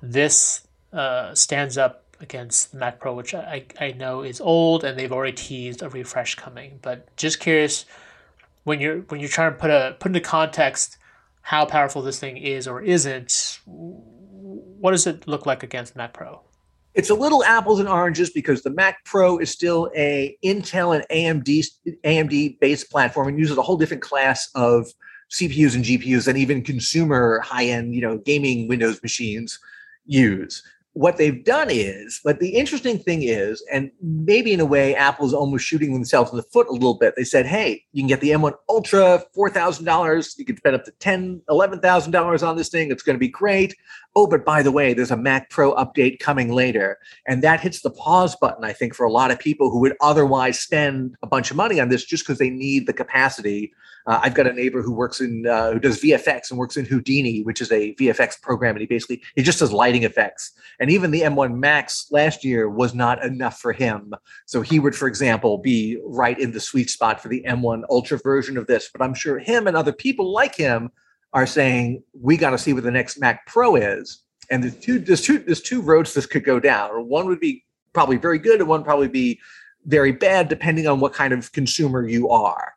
this 0.00 0.66
uh, 0.92 1.34
stands 1.34 1.76
up 1.76 2.04
against 2.20 2.72
the 2.72 2.78
Mac 2.78 3.00
Pro, 3.00 3.14
which 3.14 3.34
I, 3.34 3.64
I 3.80 3.92
know 3.92 4.22
is 4.22 4.40
old 4.40 4.84
and 4.84 4.98
they've 4.98 5.12
already 5.12 5.32
teased 5.32 5.82
a 5.82 5.88
refresh 5.88 6.36
coming. 6.36 6.78
But 6.82 7.14
just 7.16 7.40
curious 7.40 7.84
when 8.62 8.80
you're 8.80 9.00
when 9.08 9.20
you're 9.20 9.28
trying 9.28 9.52
to 9.52 9.58
put 9.58 9.70
a 9.70 9.96
put 9.98 10.10
into 10.10 10.20
context 10.20 10.98
how 11.42 11.66
powerful 11.66 12.00
this 12.00 12.18
thing 12.18 12.38
is 12.38 12.66
or 12.66 12.80
isn't, 12.80 13.60
what 13.66 14.92
does 14.92 15.06
it 15.06 15.28
look 15.28 15.44
like 15.44 15.62
against 15.62 15.94
Mac 15.94 16.14
Pro? 16.14 16.40
It's 16.94 17.10
a 17.10 17.14
little 17.14 17.44
apples 17.44 17.80
and 17.80 17.88
oranges 17.88 18.30
because 18.30 18.62
the 18.62 18.70
Mac 18.70 19.04
Pro 19.04 19.38
is 19.38 19.50
still 19.50 19.90
a 19.94 20.36
Intel 20.42 20.94
and 20.94 21.04
AMD 21.10 21.66
AMD 22.04 22.60
based 22.60 22.90
platform 22.90 23.28
and 23.28 23.38
uses 23.38 23.58
a 23.58 23.62
whole 23.62 23.76
different 23.76 24.02
class 24.02 24.48
of 24.54 24.86
CPUs 25.30 25.74
and 25.74 25.84
GPUs 25.84 26.26
than 26.26 26.36
even 26.36 26.62
consumer 26.62 27.40
high 27.40 27.66
end 27.66 27.94
you 27.94 28.00
know 28.00 28.18
gaming 28.18 28.68
Windows 28.68 29.02
machines 29.02 29.58
use 30.06 30.62
what 30.94 31.16
they've 31.16 31.44
done 31.44 31.68
is, 31.70 32.20
but 32.24 32.38
the 32.38 32.50
interesting 32.50 32.98
thing 33.00 33.22
is, 33.22 33.64
and 33.70 33.90
maybe 34.00 34.52
in 34.52 34.60
a 34.60 34.64
way, 34.64 34.94
Apple's 34.94 35.34
almost 35.34 35.64
shooting 35.66 35.92
themselves 35.92 36.30
in 36.30 36.36
the 36.36 36.44
foot 36.44 36.68
a 36.68 36.72
little 36.72 36.94
bit. 36.94 37.14
They 37.16 37.24
said, 37.24 37.46
hey, 37.46 37.84
you 37.92 38.02
can 38.02 38.08
get 38.08 38.20
the 38.20 38.30
M1 38.30 38.54
Ultra, 38.68 39.24
$4,000. 39.36 40.38
You 40.38 40.44
can 40.44 40.56
spend 40.56 40.76
up 40.76 40.84
to 40.84 40.92
$10,000, 40.92 41.42
$11,000 41.50 42.46
on 42.46 42.56
this 42.56 42.68
thing. 42.68 42.92
It's 42.92 43.02
going 43.02 43.16
to 43.16 43.20
be 43.20 43.28
great. 43.28 43.74
Oh, 44.16 44.26
but 44.26 44.44
by 44.44 44.62
the 44.62 44.70
way, 44.70 44.94
there's 44.94 45.10
a 45.10 45.16
Mac 45.16 45.50
Pro 45.50 45.74
update 45.74 46.20
coming 46.20 46.52
later. 46.52 46.98
And 47.26 47.42
that 47.42 47.60
hits 47.60 47.80
the 47.80 47.90
pause 47.90 48.36
button, 48.36 48.64
I 48.64 48.72
think, 48.72 48.94
for 48.94 49.04
a 49.04 49.10
lot 49.10 49.30
of 49.30 49.38
people 49.38 49.70
who 49.70 49.80
would 49.80 49.96
otherwise 50.00 50.60
spend 50.60 51.16
a 51.22 51.26
bunch 51.26 51.50
of 51.50 51.56
money 51.56 51.80
on 51.80 51.88
this 51.88 52.04
just 52.04 52.24
because 52.24 52.38
they 52.38 52.50
need 52.50 52.86
the 52.86 52.92
capacity 52.92 53.72
uh, 54.06 54.20
I've 54.22 54.34
got 54.34 54.46
a 54.46 54.52
neighbor 54.52 54.82
who 54.82 54.92
works 54.92 55.20
in 55.20 55.46
uh, 55.46 55.72
who 55.72 55.78
does 55.78 56.00
VFX 56.00 56.50
and 56.50 56.58
works 56.58 56.76
in 56.76 56.84
Houdini, 56.84 57.42
which 57.42 57.60
is 57.60 57.72
a 57.72 57.94
VFX 57.94 58.40
program, 58.40 58.74
and 58.74 58.80
he 58.80 58.86
basically 58.86 59.22
he 59.34 59.42
just 59.42 59.60
does 59.60 59.72
lighting 59.72 60.02
effects. 60.02 60.52
And 60.78 60.90
even 60.90 61.10
the 61.10 61.22
M1 61.22 61.56
Max 61.56 62.08
last 62.10 62.44
year 62.44 62.68
was 62.68 62.94
not 62.94 63.24
enough 63.24 63.58
for 63.58 63.72
him. 63.72 64.12
So 64.44 64.60
he 64.60 64.78
would, 64.78 64.94
for 64.94 65.08
example, 65.08 65.58
be 65.58 65.98
right 66.04 66.38
in 66.38 66.52
the 66.52 66.60
sweet 66.60 66.90
spot 66.90 67.20
for 67.20 67.28
the 67.28 67.42
M1 67.48 67.84
Ultra 67.88 68.18
version 68.18 68.58
of 68.58 68.66
this. 68.66 68.90
But 68.92 69.02
I'm 69.02 69.14
sure 69.14 69.38
him 69.38 69.66
and 69.66 69.76
other 69.76 69.92
people 69.92 70.32
like 70.32 70.54
him 70.54 70.90
are 71.34 71.46
saying 71.46 72.02
we 72.18 72.36
got 72.36 72.50
to 72.50 72.58
see 72.58 72.72
what 72.72 72.84
the 72.84 72.90
next 72.90 73.20
Mac 73.20 73.46
Pro 73.46 73.76
is. 73.76 74.22
And 74.50 74.62
there's 74.62 74.76
two 74.76 74.98
there's 74.98 75.22
two 75.22 75.38
there's 75.38 75.60
two 75.60 75.82
roads 75.82 76.14
this 76.14 76.26
could 76.26 76.44
go 76.44 76.58
down. 76.58 76.90
One 77.08 77.26
would 77.26 77.40
be 77.40 77.64
probably 77.92 78.16
very 78.16 78.38
good, 78.38 78.60
and 78.60 78.68
one 78.68 78.84
probably 78.84 79.08
be 79.08 79.40
very 79.86 80.12
bad, 80.12 80.48
depending 80.48 80.86
on 80.86 81.00
what 81.00 81.12
kind 81.12 81.32
of 81.32 81.52
consumer 81.52 82.08
you 82.08 82.30
are 82.30 82.74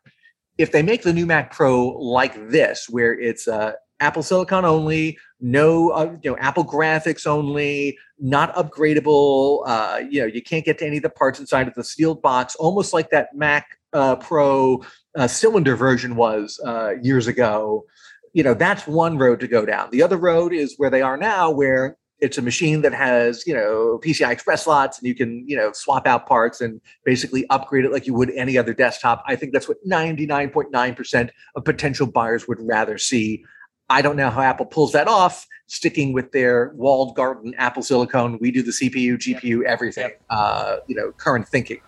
if 0.58 0.72
they 0.72 0.82
make 0.82 1.02
the 1.02 1.12
new 1.12 1.24
Mac 1.24 1.52
Pro 1.52 1.86
like 1.98 2.50
this, 2.50 2.88
where 2.88 3.18
it's 3.18 3.46
uh, 3.46 3.72
Apple 4.00 4.22
Silicon 4.22 4.64
only, 4.64 5.16
no, 5.40 5.90
uh, 5.90 6.16
you 6.22 6.30
know, 6.30 6.36
Apple 6.38 6.64
graphics 6.64 7.26
only, 7.26 7.96
not 8.18 8.54
upgradable. 8.56 9.62
Uh, 9.66 10.00
you 10.10 10.20
know, 10.20 10.26
you 10.26 10.42
can't 10.42 10.64
get 10.64 10.78
to 10.78 10.86
any 10.86 10.96
of 10.96 11.04
the 11.04 11.10
parts 11.10 11.38
inside 11.38 11.68
of 11.68 11.74
the 11.74 11.84
sealed 11.84 12.20
box, 12.20 12.56
almost 12.56 12.92
like 12.92 13.08
that 13.10 13.34
Mac 13.34 13.78
uh, 13.92 14.16
Pro 14.16 14.82
uh, 15.16 15.28
cylinder 15.28 15.76
version 15.76 16.16
was 16.16 16.60
uh, 16.66 16.94
years 17.00 17.28
ago. 17.28 17.84
You 18.32 18.42
know, 18.42 18.54
that's 18.54 18.86
one 18.86 19.18
road 19.18 19.40
to 19.40 19.48
go 19.48 19.64
down. 19.64 19.90
The 19.90 20.02
other 20.02 20.16
road 20.16 20.52
is 20.52 20.74
where 20.76 20.90
they 20.90 21.02
are 21.02 21.16
now, 21.16 21.50
where 21.50 21.96
it's 22.20 22.36
a 22.36 22.42
machine 22.42 22.82
that 22.82 22.92
has 22.92 23.46
you 23.46 23.54
know 23.54 24.00
PCI 24.04 24.30
Express 24.30 24.64
slots, 24.64 24.98
and 24.98 25.06
you 25.06 25.14
can 25.14 25.46
you 25.48 25.56
know 25.56 25.72
swap 25.72 26.06
out 26.06 26.26
parts 26.26 26.60
and 26.60 26.80
basically 27.04 27.46
upgrade 27.50 27.84
it 27.84 27.92
like 27.92 28.06
you 28.06 28.14
would 28.14 28.30
any 28.30 28.58
other 28.58 28.74
desktop. 28.74 29.22
I 29.26 29.36
think 29.36 29.52
that's 29.52 29.68
what 29.68 29.78
99.9% 29.86 31.30
of 31.54 31.64
potential 31.64 32.06
buyers 32.06 32.48
would 32.48 32.58
rather 32.60 32.98
see. 32.98 33.44
I 33.90 34.02
don't 34.02 34.16
know 34.16 34.30
how 34.30 34.42
Apple 34.42 34.66
pulls 34.66 34.92
that 34.92 35.08
off, 35.08 35.46
sticking 35.66 36.12
with 36.12 36.32
their 36.32 36.72
walled 36.74 37.14
garden 37.14 37.54
Apple 37.56 37.82
Silicon. 37.82 38.38
We 38.40 38.50
do 38.50 38.62
the 38.62 38.72
CPU, 38.72 39.16
GPU, 39.16 39.64
everything. 39.64 40.10
Yep. 40.10 40.22
Uh, 40.28 40.76
you 40.88 40.94
know, 40.94 41.12
current 41.12 41.48
thinking. 41.48 41.80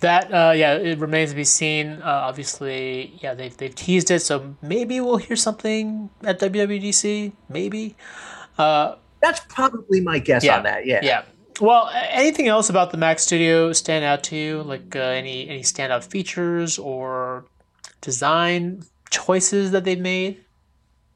That 0.00 0.32
uh, 0.32 0.52
yeah, 0.52 0.74
it 0.74 0.98
remains 0.98 1.30
to 1.30 1.36
be 1.36 1.44
seen. 1.44 2.00
Uh, 2.02 2.04
obviously, 2.04 3.18
yeah, 3.20 3.34
they've 3.34 3.54
they've 3.56 3.74
teased 3.74 4.10
it, 4.10 4.20
so 4.20 4.56
maybe 4.62 5.00
we'll 5.00 5.18
hear 5.18 5.36
something 5.36 6.10
at 6.24 6.40
WWDC. 6.40 7.32
Maybe. 7.48 7.96
Uh, 8.56 8.96
that's 9.20 9.40
probably 9.48 10.00
my 10.00 10.18
guess 10.18 10.42
yeah. 10.42 10.56
on 10.56 10.62
that. 10.64 10.86
Yeah. 10.86 11.00
Yeah. 11.02 11.22
Well, 11.60 11.90
anything 11.92 12.48
else 12.48 12.70
about 12.70 12.90
the 12.90 12.96
Mac 12.96 13.18
Studio 13.18 13.72
stand 13.74 14.04
out 14.04 14.24
to 14.24 14.36
you? 14.36 14.62
Like 14.62 14.96
uh, 14.96 15.00
any 15.00 15.48
any 15.48 15.60
standout 15.60 16.04
features 16.04 16.78
or 16.78 17.44
design 18.00 18.82
choices 19.10 19.72
that 19.72 19.84
they've 19.84 20.00
made? 20.00 20.42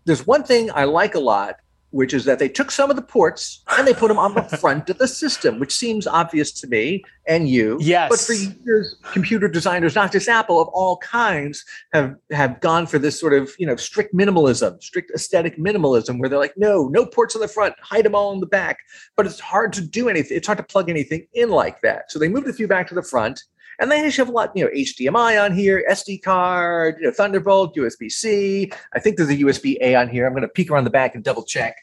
there's 0.04 0.26
one 0.26 0.44
thing 0.44 0.70
I 0.74 0.84
like 0.84 1.14
a 1.14 1.20
lot, 1.20 1.56
which 1.94 2.12
is 2.12 2.24
that 2.24 2.40
they 2.40 2.48
took 2.48 2.72
some 2.72 2.90
of 2.90 2.96
the 2.96 3.02
ports 3.02 3.62
and 3.78 3.86
they 3.86 3.94
put 3.94 4.08
them 4.08 4.18
on 4.18 4.34
the 4.34 4.42
front 4.60 4.90
of 4.90 4.98
the 4.98 5.06
system, 5.06 5.60
which 5.60 5.72
seems 5.72 6.08
obvious 6.08 6.50
to 6.50 6.66
me 6.66 7.04
and 7.28 7.48
you. 7.48 7.78
Yes. 7.80 8.10
But 8.10 8.18
for 8.18 8.32
years, 8.32 8.96
computer 9.12 9.46
designers, 9.46 9.94
not 9.94 10.10
just 10.10 10.28
Apple, 10.28 10.60
of 10.60 10.66
all 10.68 10.96
kinds, 10.96 11.64
have 11.92 12.16
have 12.32 12.60
gone 12.60 12.88
for 12.88 12.98
this 12.98 13.18
sort 13.18 13.32
of 13.32 13.52
you 13.60 13.66
know 13.66 13.76
strict 13.76 14.12
minimalism, 14.12 14.82
strict 14.82 15.12
aesthetic 15.14 15.56
minimalism, 15.56 16.18
where 16.18 16.28
they're 16.28 16.38
like, 16.38 16.54
no, 16.56 16.88
no 16.88 17.06
ports 17.06 17.36
on 17.36 17.40
the 17.40 17.48
front, 17.48 17.76
hide 17.80 18.04
them 18.04 18.16
all 18.16 18.32
in 18.32 18.40
the 18.40 18.46
back. 18.46 18.78
But 19.16 19.26
it's 19.26 19.38
hard 19.38 19.72
to 19.74 19.80
do 19.80 20.08
anything. 20.08 20.36
It's 20.36 20.48
hard 20.48 20.58
to 20.58 20.64
plug 20.64 20.90
anything 20.90 21.28
in 21.32 21.50
like 21.50 21.80
that. 21.82 22.10
So 22.10 22.18
they 22.18 22.28
moved 22.28 22.48
a 22.48 22.52
few 22.52 22.66
back 22.66 22.88
to 22.88 22.94
the 22.94 23.02
front. 23.04 23.40
And 23.80 23.90
they 23.90 24.10
have 24.10 24.28
a 24.28 24.32
lot, 24.32 24.52
you 24.54 24.64
know, 24.64 24.70
HDMI 24.70 25.42
on 25.42 25.54
here, 25.54 25.84
SD 25.90 26.22
card, 26.22 26.96
you 27.00 27.06
know, 27.06 27.12
Thunderbolt, 27.12 27.74
USB 27.76 28.10
C. 28.10 28.70
I 28.94 29.00
think 29.00 29.16
there's 29.16 29.30
a 29.30 29.36
USB 29.36 29.76
A 29.80 29.94
on 29.94 30.08
here. 30.08 30.26
I'm 30.26 30.32
going 30.32 30.42
to 30.42 30.48
peek 30.48 30.70
around 30.70 30.84
the 30.84 30.90
back 30.90 31.14
and 31.14 31.24
double 31.24 31.44
check. 31.44 31.76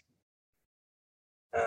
Uh, 1.56 1.62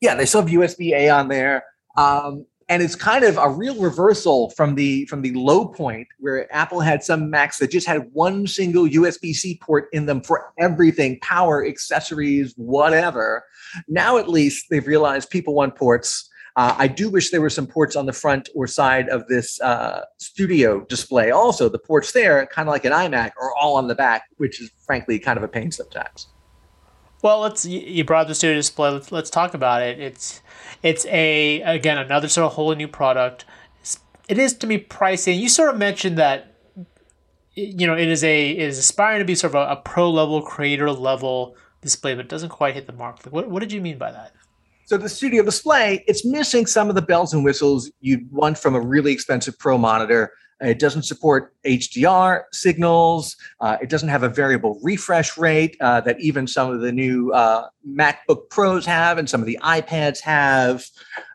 yeah, 0.00 0.14
they 0.14 0.26
still 0.26 0.42
have 0.42 0.50
USB 0.50 0.92
A 0.92 1.10
on 1.10 1.28
there. 1.28 1.64
Um, 1.96 2.46
and 2.70 2.84
it's 2.84 2.94
kind 2.94 3.24
of 3.24 3.36
a 3.36 3.50
real 3.50 3.74
reversal 3.74 4.50
from 4.50 4.76
the 4.76 5.04
from 5.06 5.22
the 5.22 5.32
low 5.32 5.66
point 5.66 6.06
where 6.20 6.50
Apple 6.54 6.78
had 6.78 7.02
some 7.02 7.28
Macs 7.28 7.58
that 7.58 7.72
just 7.72 7.86
had 7.86 8.08
one 8.12 8.46
single 8.46 8.86
USB-C 8.86 9.58
port 9.60 9.88
in 9.92 10.06
them 10.06 10.22
for 10.22 10.52
everything, 10.56 11.18
power, 11.20 11.66
accessories, 11.66 12.54
whatever. 12.56 13.42
Now 13.88 14.18
at 14.18 14.28
least 14.28 14.66
they've 14.70 14.86
realized 14.86 15.30
people 15.30 15.54
want 15.54 15.74
ports 15.74 16.29
uh, 16.56 16.74
I 16.76 16.88
do 16.88 17.10
wish 17.10 17.30
there 17.30 17.40
were 17.40 17.50
some 17.50 17.66
ports 17.66 17.96
on 17.96 18.06
the 18.06 18.12
front 18.12 18.48
or 18.54 18.66
side 18.66 19.08
of 19.08 19.26
this 19.28 19.60
uh, 19.60 20.04
studio 20.18 20.80
display. 20.80 21.30
Also, 21.30 21.68
the 21.68 21.78
ports 21.78 22.12
there, 22.12 22.46
kind 22.46 22.68
of 22.68 22.72
like 22.72 22.84
an 22.84 22.92
iMac, 22.92 23.32
are 23.40 23.54
all 23.54 23.76
on 23.76 23.88
the 23.88 23.94
back, 23.94 24.24
which 24.38 24.60
is 24.60 24.70
frankly 24.84 25.18
kind 25.18 25.36
of 25.36 25.42
a 25.42 25.48
pain 25.48 25.70
sometimes. 25.70 26.28
Well, 27.22 27.40
let's 27.40 27.66
you 27.66 28.02
brought 28.04 28.28
the 28.28 28.34
studio 28.34 28.56
display. 28.56 28.90
Let's 28.90 29.12
let's 29.12 29.30
talk 29.30 29.54
about 29.54 29.82
it. 29.82 30.00
It's 30.00 30.40
it's 30.82 31.04
a 31.06 31.60
again 31.62 31.98
another 31.98 32.28
sort 32.28 32.46
of 32.46 32.54
wholly 32.54 32.76
new 32.76 32.88
product. 32.88 33.44
It 34.28 34.38
is 34.38 34.54
to 34.54 34.66
me 34.66 34.78
pricey. 34.78 35.38
You 35.38 35.48
sort 35.48 35.70
of 35.70 35.76
mentioned 35.76 36.16
that 36.18 36.54
you 37.54 37.86
know 37.86 37.96
it 37.96 38.08
is 38.08 38.24
a 38.24 38.50
it 38.50 38.58
is 38.58 38.78
aspiring 38.78 39.18
to 39.18 39.24
be 39.24 39.34
sort 39.34 39.54
of 39.54 39.68
a, 39.68 39.72
a 39.72 39.76
pro 39.76 40.10
level 40.10 40.40
creator 40.40 40.90
level 40.90 41.56
display, 41.82 42.14
but 42.14 42.28
doesn't 42.28 42.48
quite 42.48 42.74
hit 42.74 42.86
the 42.86 42.92
mark. 42.92 43.22
What 43.24 43.50
what 43.50 43.60
did 43.60 43.72
you 43.72 43.82
mean 43.82 43.98
by 43.98 44.12
that? 44.12 44.32
So 44.90 44.96
the 44.96 45.08
studio 45.08 45.44
display, 45.44 46.02
it's 46.08 46.24
missing 46.24 46.66
some 46.66 46.88
of 46.88 46.96
the 46.96 47.02
bells 47.02 47.32
and 47.32 47.44
whistles 47.44 47.92
you'd 48.00 48.28
want 48.32 48.58
from 48.58 48.74
a 48.74 48.80
really 48.80 49.12
expensive 49.12 49.56
pro 49.56 49.78
monitor. 49.78 50.32
It 50.60 50.80
doesn't 50.80 51.04
support 51.04 51.54
HDR 51.64 52.42
signals. 52.50 53.36
Uh, 53.60 53.76
it 53.80 53.88
doesn't 53.88 54.08
have 54.08 54.24
a 54.24 54.28
variable 54.28 54.80
refresh 54.82 55.38
rate 55.38 55.76
uh, 55.80 56.00
that 56.00 56.20
even 56.20 56.48
some 56.48 56.72
of 56.72 56.80
the 56.80 56.90
new 56.90 57.30
uh, 57.32 57.68
MacBook 57.88 58.50
Pros 58.50 58.84
have 58.84 59.16
and 59.16 59.30
some 59.30 59.40
of 59.40 59.46
the 59.46 59.60
iPads 59.62 60.18
have. 60.22 60.84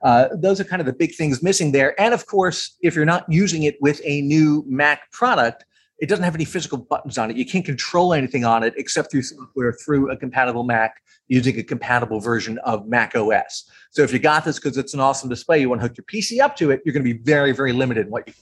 Uh, 0.04 0.28
those 0.34 0.60
are 0.60 0.66
kind 0.66 0.82
of 0.82 0.86
the 0.86 0.92
big 0.92 1.16
things 1.16 1.42
missing 1.42 1.72
there. 1.72 1.98
And 1.98 2.14
of 2.14 2.26
course, 2.26 2.76
if 2.82 2.94
you're 2.94 3.06
not 3.06 3.24
using 3.30 3.64
it 3.64 3.82
with 3.82 4.02
a 4.04 4.20
new 4.20 4.66
Mac 4.68 5.10
product, 5.14 5.64
it 6.00 6.10
doesn't 6.10 6.24
have 6.24 6.36
any 6.36 6.46
physical 6.46 6.78
buttons 6.78 7.18
on 7.18 7.32
it. 7.32 7.38
You 7.38 7.46
can't 7.46 7.66
control 7.66 8.14
anything 8.14 8.44
on 8.44 8.64
it 8.64 8.74
except 8.78 9.12
through 9.12 9.24
software 9.24 9.74
through 9.74 10.12
a 10.12 10.18
compatible 10.18 10.64
Mac 10.64 11.02
using 11.28 11.58
a 11.58 11.64
compatible 11.64 12.20
version 12.20 12.58
of 12.60 12.88
Mac 12.88 13.16
OS. 13.16 13.70
So 13.92 14.04
if 14.04 14.12
you 14.12 14.20
got 14.20 14.46
this 14.46 14.60
because 14.60 14.78
it's 14.78 14.94
an 14.94 15.00
awesome 15.00 15.30
display, 15.30 15.60
you 15.60 15.70
want 15.70 15.82
to 15.82 15.88
hook 15.88 15.98
your 15.98 16.06
PC 16.06 16.42
up 16.42 16.56
to 16.58 16.72
it, 16.72 16.82
you're 16.86 16.94
going 16.94 17.06
to 17.06 17.14
be 17.14 17.20
very, 17.20 17.52
very 17.52 17.72
limited 17.72 18.08
in 18.08 18.12
what 18.12 18.28
you. 18.28 18.34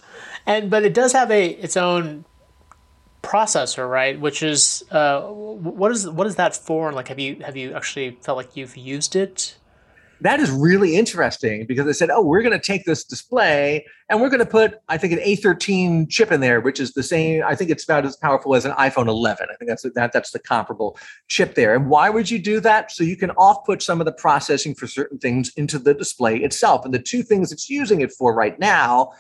And 0.46 0.70
but 0.70 0.84
it 0.84 0.94
does 0.94 1.14
have 1.14 1.32
a 1.32 1.50
its 1.52 1.78
own 1.78 2.26
processor, 3.22 3.90
right? 3.90 4.20
Which 4.20 4.44
is 4.44 4.84
uh, 4.92 5.22
what 5.22 5.92
is 5.92 6.10
what 6.10 6.28
is 6.28 6.36
that 6.36 6.56
for? 6.56 6.92
Like, 6.92 7.08
have 7.08 7.20
you 7.20 7.38
have 7.46 7.56
you 7.56 7.74
actually 7.74 8.18
felt 8.22 8.38
like 8.38 8.58
you've 8.58 8.76
used 8.76 9.16
it? 9.16 9.56
That 10.24 10.40
is 10.40 10.50
really 10.50 10.96
interesting 10.96 11.66
because 11.66 11.86
they 11.86 11.92
said, 11.92 12.10
oh, 12.10 12.22
we're 12.22 12.42
going 12.42 12.58
to 12.58 12.66
take 12.66 12.86
this 12.86 13.04
display 13.04 13.86
and 14.10 14.22
we're 14.22 14.30
going 14.30 14.40
to 14.40 14.46
put, 14.46 14.80
I 14.88 14.98
think, 14.98 15.12
an 15.12 15.20
A13 15.20 16.10
chip 16.10 16.32
in 16.32 16.40
there, 16.40 16.62
which 16.62 16.80
is 16.80 16.94
the 16.94 17.04
same. 17.04 17.44
I 17.46 17.56
think 17.56 17.70
it's 17.70 17.84
about 17.84 18.06
as 18.06 18.16
powerful 18.16 18.56
as 18.56 18.64
an 18.64 18.72
iPhone 18.74 19.08
11. 19.08 19.48
I 19.52 19.56
think 19.56 19.68
that's 19.68 19.84
that 19.84 20.14
that's 20.14 20.32
the 20.32 20.40
comparable 20.40 20.98
chip 21.28 21.56
there. 21.56 21.76
And 21.76 21.90
why 21.90 22.10
would 22.10 22.32
you 22.32 22.40
do 22.40 22.62
that? 22.62 22.92
So 22.92 23.04
you 23.04 23.18
can 23.18 23.32
off 23.32 23.66
put 23.66 23.84
some 23.84 24.00
of 24.00 24.06
the 24.06 24.14
processing 24.14 24.76
for 24.76 24.88
certain 24.88 25.20
things 25.20 25.52
into 25.58 25.78
the 25.78 25.94
display 25.94 26.38
itself. 26.38 26.86
And 26.86 26.94
the 26.94 27.00
two 27.00 27.22
things 27.22 27.52
it's 27.52 27.70
using 27.70 28.00
it 28.00 28.14
for 28.14 28.34
right 28.34 28.58
now 28.58 29.12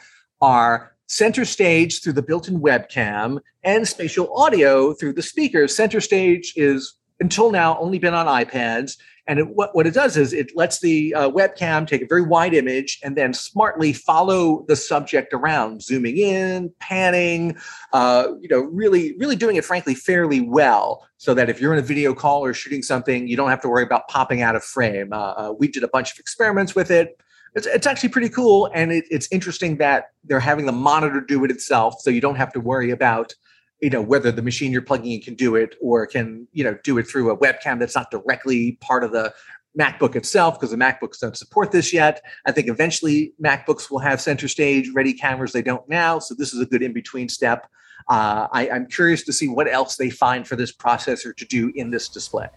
are 0.42 0.96
center 1.08 1.44
stage 1.44 2.02
through 2.02 2.14
the 2.14 2.22
built-in 2.22 2.62
webcam 2.62 3.40
and 3.64 3.86
spatial 3.88 4.34
audio 4.36 4.94
through 4.94 5.14
the 5.14 5.22
speakers. 5.22 5.76
Center 5.76 6.00
stage 6.00 6.54
is 6.56 6.96
until 7.24 7.52
now 7.52 7.80
only 7.80 7.98
been 7.98 8.14
on 8.14 8.28
iPads 8.28 8.98
and 9.26 9.40
it, 9.40 9.48
what, 9.56 9.74
what 9.74 9.88
it 9.88 9.94
does 9.94 10.18
is 10.18 10.34
it 10.34 10.56
lets 10.56 10.82
the 10.82 11.14
uh, 11.16 11.30
webcam 11.30 11.88
take 11.88 12.02
a 12.02 12.06
very 12.06 12.22
wide 12.22 12.54
image 12.54 13.00
and 13.04 13.16
then 13.16 13.34
smartly 13.34 13.94
follow 13.94 14.66
the 14.68 14.76
subject 14.76 15.34
around, 15.34 15.82
zooming 15.82 16.18
in, 16.18 16.74
panning, 16.80 17.56
uh, 17.94 18.28
you 18.42 18.50
know, 18.50 18.60
really, 18.60 19.16
really 19.18 19.38
doing 19.38 19.56
it, 19.56 19.64
frankly, 19.64 19.96
fairly 19.96 20.42
well. 20.42 21.08
So 21.18 21.34
that 21.36 21.50
if 21.50 21.62
you're 21.62 21.72
in 21.72 21.80
a 21.80 21.84
video 21.84 22.14
call 22.14 22.44
or 22.44 22.54
shooting 22.54 22.84
something, 22.84 23.26
you 23.30 23.38
don't 23.38 23.50
have 23.50 23.62
to 23.62 23.70
worry 23.70 23.84
about 23.84 24.10
popping 24.10 24.42
out 24.42 24.58
of 24.58 24.64
frame. 24.64 25.14
Uh, 25.14 25.34
uh 25.38 25.54
we 25.58 25.70
did 25.70 25.84
a 25.84 25.88
bunch 25.88 26.12
of 26.12 26.20
experiments 26.20 26.76
with 26.76 26.92
it. 26.92 27.18
It's, 27.56 27.66
it's 27.66 27.88
actually 27.88 28.10
pretty 28.10 28.30
cool. 28.30 28.70
And 28.74 28.92
it, 28.92 29.06
it's 29.10 29.30
interesting 29.32 29.78
that 29.78 30.08
they're 30.26 30.42
having 30.42 30.66
the 30.66 30.74
monitor 30.74 31.22
do 31.22 31.46
it 31.46 31.52
itself. 31.52 32.02
So 32.02 32.10
you 32.10 32.20
don't 32.20 32.36
have 32.36 32.52
to 32.54 32.60
worry 32.60 32.92
about 32.92 33.36
you 33.82 33.90
know 33.90 34.02
whether 34.02 34.32
the 34.32 34.42
machine 34.42 34.72
you're 34.72 34.82
plugging 34.82 35.12
in 35.12 35.22
can 35.22 35.36
do 35.36 35.56
it 35.56 35.76
or 35.82 36.06
can 36.06 36.48
you 36.54 36.64
know 36.64 36.78
do 36.84 36.98
it 36.98 37.04
through 37.04 37.32
a 37.32 37.38
webcam 37.38 37.80
that's 37.80 37.96
not 37.96 38.12
directly 38.12 38.78
part 38.82 39.04
of 39.04 39.12
the 39.12 39.34
MacBook 39.78 40.16
itself 40.16 40.60
because 40.60 40.72
the 40.72 40.78
MacBooks 40.78 41.20
don't 41.20 41.36
support 41.36 41.72
this 41.72 41.92
yet. 41.92 42.22
I 42.46 42.52
think 42.52 42.68
eventually 42.68 43.34
MacBooks 43.44 43.90
will 43.90 44.00
have 44.00 44.22
center 44.22 44.48
stage 44.48 44.90
ready 44.94 45.14
cameras. 45.14 45.52
They 45.52 45.64
don't 45.64 45.88
now, 45.90 46.20
so 46.20 46.36
this 46.36 46.54
is 46.54 46.62
a 46.62 46.66
good 46.66 46.84
in 46.84 46.94
between 46.94 47.28
step. 47.28 47.68
Uh, 48.08 48.48
I, 48.52 48.70
I'm 48.70 48.88
curious 48.88 49.24
to 49.24 49.34
see 49.34 49.48
what 49.48 49.68
else 49.68 49.96
they 49.96 50.10
find 50.10 50.48
for 50.48 50.56
this 50.56 50.72
processor 50.72 51.36
to 51.36 51.46
do 51.46 51.72
in 51.76 51.90
this 51.90 52.10
display. 52.10 52.48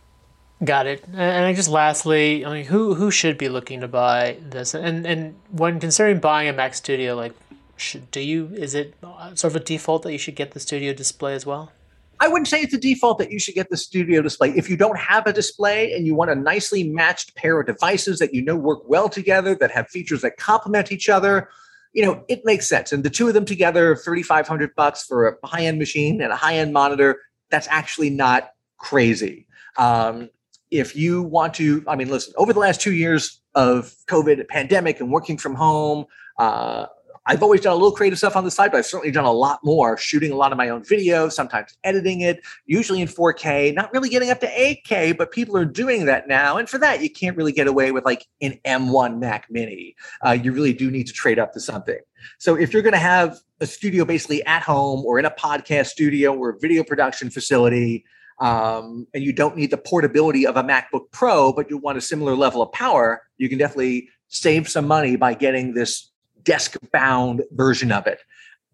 Got 0.65 0.87
it. 0.87 1.05
And 1.13 1.47
I 1.47 1.53
just 1.53 1.69
lastly, 1.69 2.45
I 2.45 2.53
mean, 2.53 2.65
who 2.65 2.95
who 2.95 3.11
should 3.11 3.37
be 3.37 3.51
looking 3.51 3.81
to 3.81 3.89
buy 3.89 4.39
this? 4.41 4.75
And 4.75 5.07
and 5.07 5.35
when 5.51 5.79
considering 5.81 6.19
buying 6.19 6.49
a 6.49 6.53
Mac 6.53 6.75
Studio, 6.75 7.15
like 7.15 7.35
should, 7.77 8.11
do 8.11 8.21
you 8.21 8.51
is 8.55 8.75
it 8.75 8.95
sort 9.35 9.45
of 9.45 9.57
a 9.57 9.61
default 9.61 10.03
that 10.03 10.13
you 10.13 10.19
should 10.19 10.37
get 10.37 10.53
the 10.53 10.61
studio 10.61 10.93
display 10.93 11.35
as 11.35 11.47
well? 11.47 11.73
I 12.19 12.29
wouldn't 12.29 12.49
say 12.49 12.63
it's 12.63 12.73
a 12.73 12.79
default 12.79 13.19
that 13.19 13.31
you 13.31 13.39
should 13.39 13.55
get 13.55 13.69
the 13.69 13.77
studio 13.77 14.23
display. 14.23 14.51
If 14.51 14.71
you 14.71 14.77
don't 14.77 14.99
have 14.99 15.27
a 15.27 15.33
display 15.33 15.93
and 15.93 16.07
you 16.07 16.15
want 16.15 16.31
a 16.31 16.35
nicely 16.35 16.85
matched 16.85 17.35
pair 17.35 17.61
of 17.61 17.67
devices 17.67 18.19
that 18.21 18.33
you 18.33 18.43
know 18.43 18.57
work 18.57 18.89
well 18.89 19.09
together, 19.09 19.55
that 19.57 19.71
have 19.71 19.89
features 19.89 20.23
that 20.23 20.39
complement 20.39 20.91
each 20.91 21.11
other, 21.11 21.51
you 21.93 22.05
know, 22.05 22.25
it 22.29 22.45
makes 22.45 22.69
sense. 22.69 22.93
And 22.93 23.05
the 23.05 23.11
two 23.11 23.29
of 23.29 23.35
them 23.35 23.45
together, 23.45 23.97
3500 23.97 24.75
bucks 24.75 25.05
for 25.05 25.29
a 25.29 25.47
high-end 25.47 25.79
machine 25.79 26.23
and 26.23 26.33
a 26.33 26.37
high-end 26.37 26.73
monitor, 26.73 27.21
that's 27.51 27.69
actually 27.71 28.11
not 28.11 28.51
crazy. 28.79 29.47
Um, 29.77 30.31
if 30.71 30.97
you 30.97 31.23
want 31.23 31.55
to, 31.55 31.85
I 31.87 31.97
mean, 31.97 32.09
listen, 32.09 32.33
over 32.37 32.53
the 32.53 32.59
last 32.59 32.81
two 32.81 32.93
years 32.93 33.41
of 33.55 33.95
COVID 34.09 34.49
pandemic 34.49 35.01
and 35.01 35.11
working 35.11 35.39
from 35.39 35.55
home, 35.55 36.07
uh, 36.39 36.87
I've 37.29 37.43
always 37.43 37.61
done 37.61 37.73
a 37.73 37.77
little 37.77 37.93
creative 37.93 38.19
stuff 38.19 38.37
on 38.37 38.45
the 38.45 38.51
side, 38.51 38.71
but 38.71 38.79
I've 38.79 38.87
certainly 38.87 39.11
done 39.11 39.25
a 39.25 39.33
lot 39.33 39.61
more, 39.65 39.97
shooting 39.97 40.31
a 40.31 40.37
lot 40.37 40.53
of 40.53 40.59
my 40.59 40.69
own 40.69 40.85
video, 40.85 41.29
sometimes 41.29 41.77
editing 41.83 42.21
it, 42.21 42.41
usually 42.67 43.01
in 43.01 43.09
4K, 43.09 43.75
not 43.75 43.93
really 43.93 44.09
getting 44.09 44.31
up 44.31 44.41
to 44.41 44.47
8K, 44.47 45.17
but 45.17 45.33
people 45.33 45.57
are 45.57 45.65
doing 45.65 46.07
that 46.07 46.29
now. 46.29 46.57
And 46.57 46.69
for 46.69 46.79
that, 46.79 47.03
you 47.03 47.11
can't 47.11 47.37
really 47.37 47.53
get 47.53 47.67
away 47.67 47.91
with 47.91 48.05
like 48.05 48.27
an 48.41 48.59
M1 48.65 49.19
Mac 49.19 49.47
Mini. 49.51 49.97
Uh, 50.25 50.33
you 50.33 50.53
really 50.53 50.73
do 50.73 50.91
need 50.91 51.07
to 51.09 51.13
trade 51.13 51.39
up 51.39 51.53
to 51.55 51.61
something. 51.61 51.99
So 52.39 52.55
if 52.55 52.73
you're 52.73 52.83
going 52.83 52.93
to 52.93 52.99
have 52.99 53.37
a 53.61 53.67
studio 53.67 54.05
basically 54.05 54.45
at 54.47 54.63
home 54.63 55.05
or 55.05 55.19
in 55.19 55.25
a 55.25 55.31
podcast 55.31 55.87
studio 55.87 56.33
or 56.33 56.51
a 56.51 56.59
video 56.59 56.85
production 56.85 57.31
facility, 57.31 58.05
um, 58.39 59.07
and 59.15 59.25
you 59.25 59.33
don't 59.33 59.57
need 59.57 59.71
the 59.71 59.79
portability 59.79 60.47
of 60.47 60.57
a 60.57 60.63
MacBook 60.63 61.11
Pro, 61.11 61.53
but 61.53 61.71
you 61.71 61.79
want 61.79 61.99
a 61.99 62.03
similar 62.03 62.37
level 62.37 62.63
of 62.63 62.71
power, 62.73 63.23
you 63.39 63.49
can 63.49 63.59
definitely 63.59 64.09
save 64.29 64.69
some 64.69 64.87
money 64.87 65.17
by 65.17 65.35
getting 65.35 65.75
this 65.75 66.11
desk 66.47 66.77
bound 66.93 67.43
version 67.51 67.93
of 67.93 68.07
it. 68.07 68.21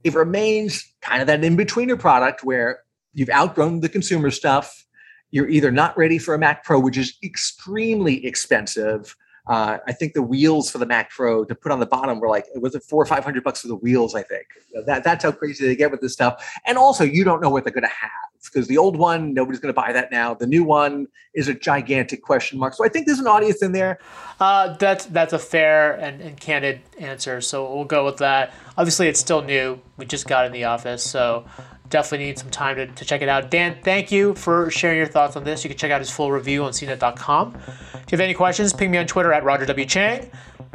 It 0.05 0.15
remains 0.15 0.85
kind 1.01 1.21
of 1.21 1.27
that 1.27 1.43
in 1.43 1.57
betweener 1.57 1.99
product 1.99 2.45
where 2.45 2.81
you've 3.15 3.31
outgrown 3.31 3.81
the 3.81 3.89
consumer 3.89 4.31
stuff. 4.31 4.85
You're 5.33 5.49
either 5.49 5.73
not 5.73 5.97
ready 5.99 6.19
for 6.19 6.35
a 6.35 6.39
Mac 6.39 6.63
Pro, 6.63 6.79
which 6.79 6.97
is 6.97 7.15
extremely 7.25 8.25
expensive, 8.25 9.17
uh, 9.49 9.79
I 9.87 9.93
think 9.93 10.15
the 10.15 10.23
wheels 10.23 10.71
for 10.71 10.79
the 10.79 10.87
Mac 10.87 11.11
Pro 11.11 11.45
to 11.45 11.55
put 11.55 11.73
on 11.73 11.81
the 11.81 11.87
bottom 11.87 12.21
were 12.21 12.29
like, 12.29 12.47
was 12.55 12.75
it 12.75 12.85
four 12.85 13.03
or 13.03 13.07
five 13.07 13.25
hundred 13.25 13.43
bucks 13.43 13.63
for 13.63 13.69
the 13.69 13.77
wheels? 13.77 14.15
I 14.15 14.23
think 14.23 14.47
that 14.87 15.03
that's 15.03 15.25
how 15.25 15.33
crazy 15.33 15.67
they 15.67 15.75
get 15.75 15.91
with 15.91 16.01
this 16.01 16.13
stuff. 16.13 16.49
And 16.67 16.79
also, 16.79 17.03
you 17.05 17.25
don't 17.25 17.43
know 17.43 17.51
what 17.51 17.65
they're 17.65 17.73
going 17.73 17.83
to 17.83 17.89
have 17.89 18.11
because 18.49 18.69
the 18.69 18.79
old 18.79 18.97
one, 18.97 19.35
nobody's 19.35 19.61
going 19.61 19.73
to 19.73 19.81
buy 19.81 19.93
that 19.93 20.11
now. 20.11 20.35
The 20.35 20.47
new 20.47 20.65
one 20.65 21.09
is 21.35 21.49
a 21.49 21.55
gigantic 21.55 22.23
question 22.23 22.59
mark. 22.59 22.75
So 22.75 22.85
I 22.85 22.89
think 22.89 23.07
there's 23.07 23.19
an 23.19 23.27
audience 23.27 23.63
in 23.63 23.73
there. 23.73 23.99
Uh, 24.41 24.75
that's 24.77 25.07
that's 25.07 25.33
a 25.33 25.39
fair 25.39 25.93
and, 25.95 26.21
and 26.21 26.39
candid 26.39 26.81
answer. 26.99 27.41
So 27.41 27.75
we'll 27.75 27.85
go 27.85 28.05
with 28.05 28.19
that. 28.19 28.53
Obviously, 28.77 29.09
it's 29.09 29.21
still 29.21 29.43
new. 29.43 29.81
We 29.97 30.07
just 30.07 30.27
got 30.27 30.47
in 30.47 30.53
the 30.53 30.65
office, 30.65 31.03
so 31.03 31.45
definitely 31.93 32.27
need 32.27 32.39
some 32.39 32.51
time 32.51 32.77
to, 32.77 32.87
to 32.87 33.05
check 33.05 33.23
it 33.23 33.29
out. 33.29 33.51
Dan, 33.51 33.77
thank 33.85 34.11
you 34.11 34.35
for 34.35 34.71
sharing 34.71 34.97
your 34.97 35.07
thoughts 35.07 35.37
on 35.37 35.45
this. 35.45 35.63
You 35.63 35.71
can 35.71 35.79
check 35.79 35.91
out 35.93 36.01
his 36.01 36.11
full 36.11 36.33
review 36.33 36.65
on 36.65 36.73
cnet.com. 36.73 37.55
If 37.55 38.11
you 38.11 38.17
have 38.17 38.21
any 38.21 38.35
questions, 38.35 38.73
ping 38.73 38.91
me 38.91 38.99
on 38.99 39.07
Twitter 39.07 39.33
at 39.33 39.45
Roger 39.45 39.67
W. 39.67 39.87
Cheng. 39.87 40.31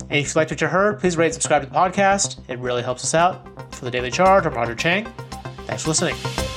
And 0.10 0.20
if 0.20 0.28
you 0.28 0.40
liked 0.40 0.52
what 0.52 0.62
you 0.62 0.68
heard, 0.68 1.00
please 1.00 1.18
rate 1.18 1.26
and 1.26 1.34
subscribe 1.34 1.64
to 1.64 1.70
the 1.70 1.76
podcast. 1.76 2.40
It 2.48 2.60
really 2.60 2.84
helps 2.84 3.04
us 3.04 3.14
out. 3.14 3.76
For 3.76 3.86
the 3.86 3.92
Daily 3.92 4.12
Charge, 4.12 4.46
I'm 4.46 4.54
Roger 4.54 4.76
Cheng. 4.76 5.06
Thanks 5.66 5.84
for 5.84 5.90
listening. 5.90 6.57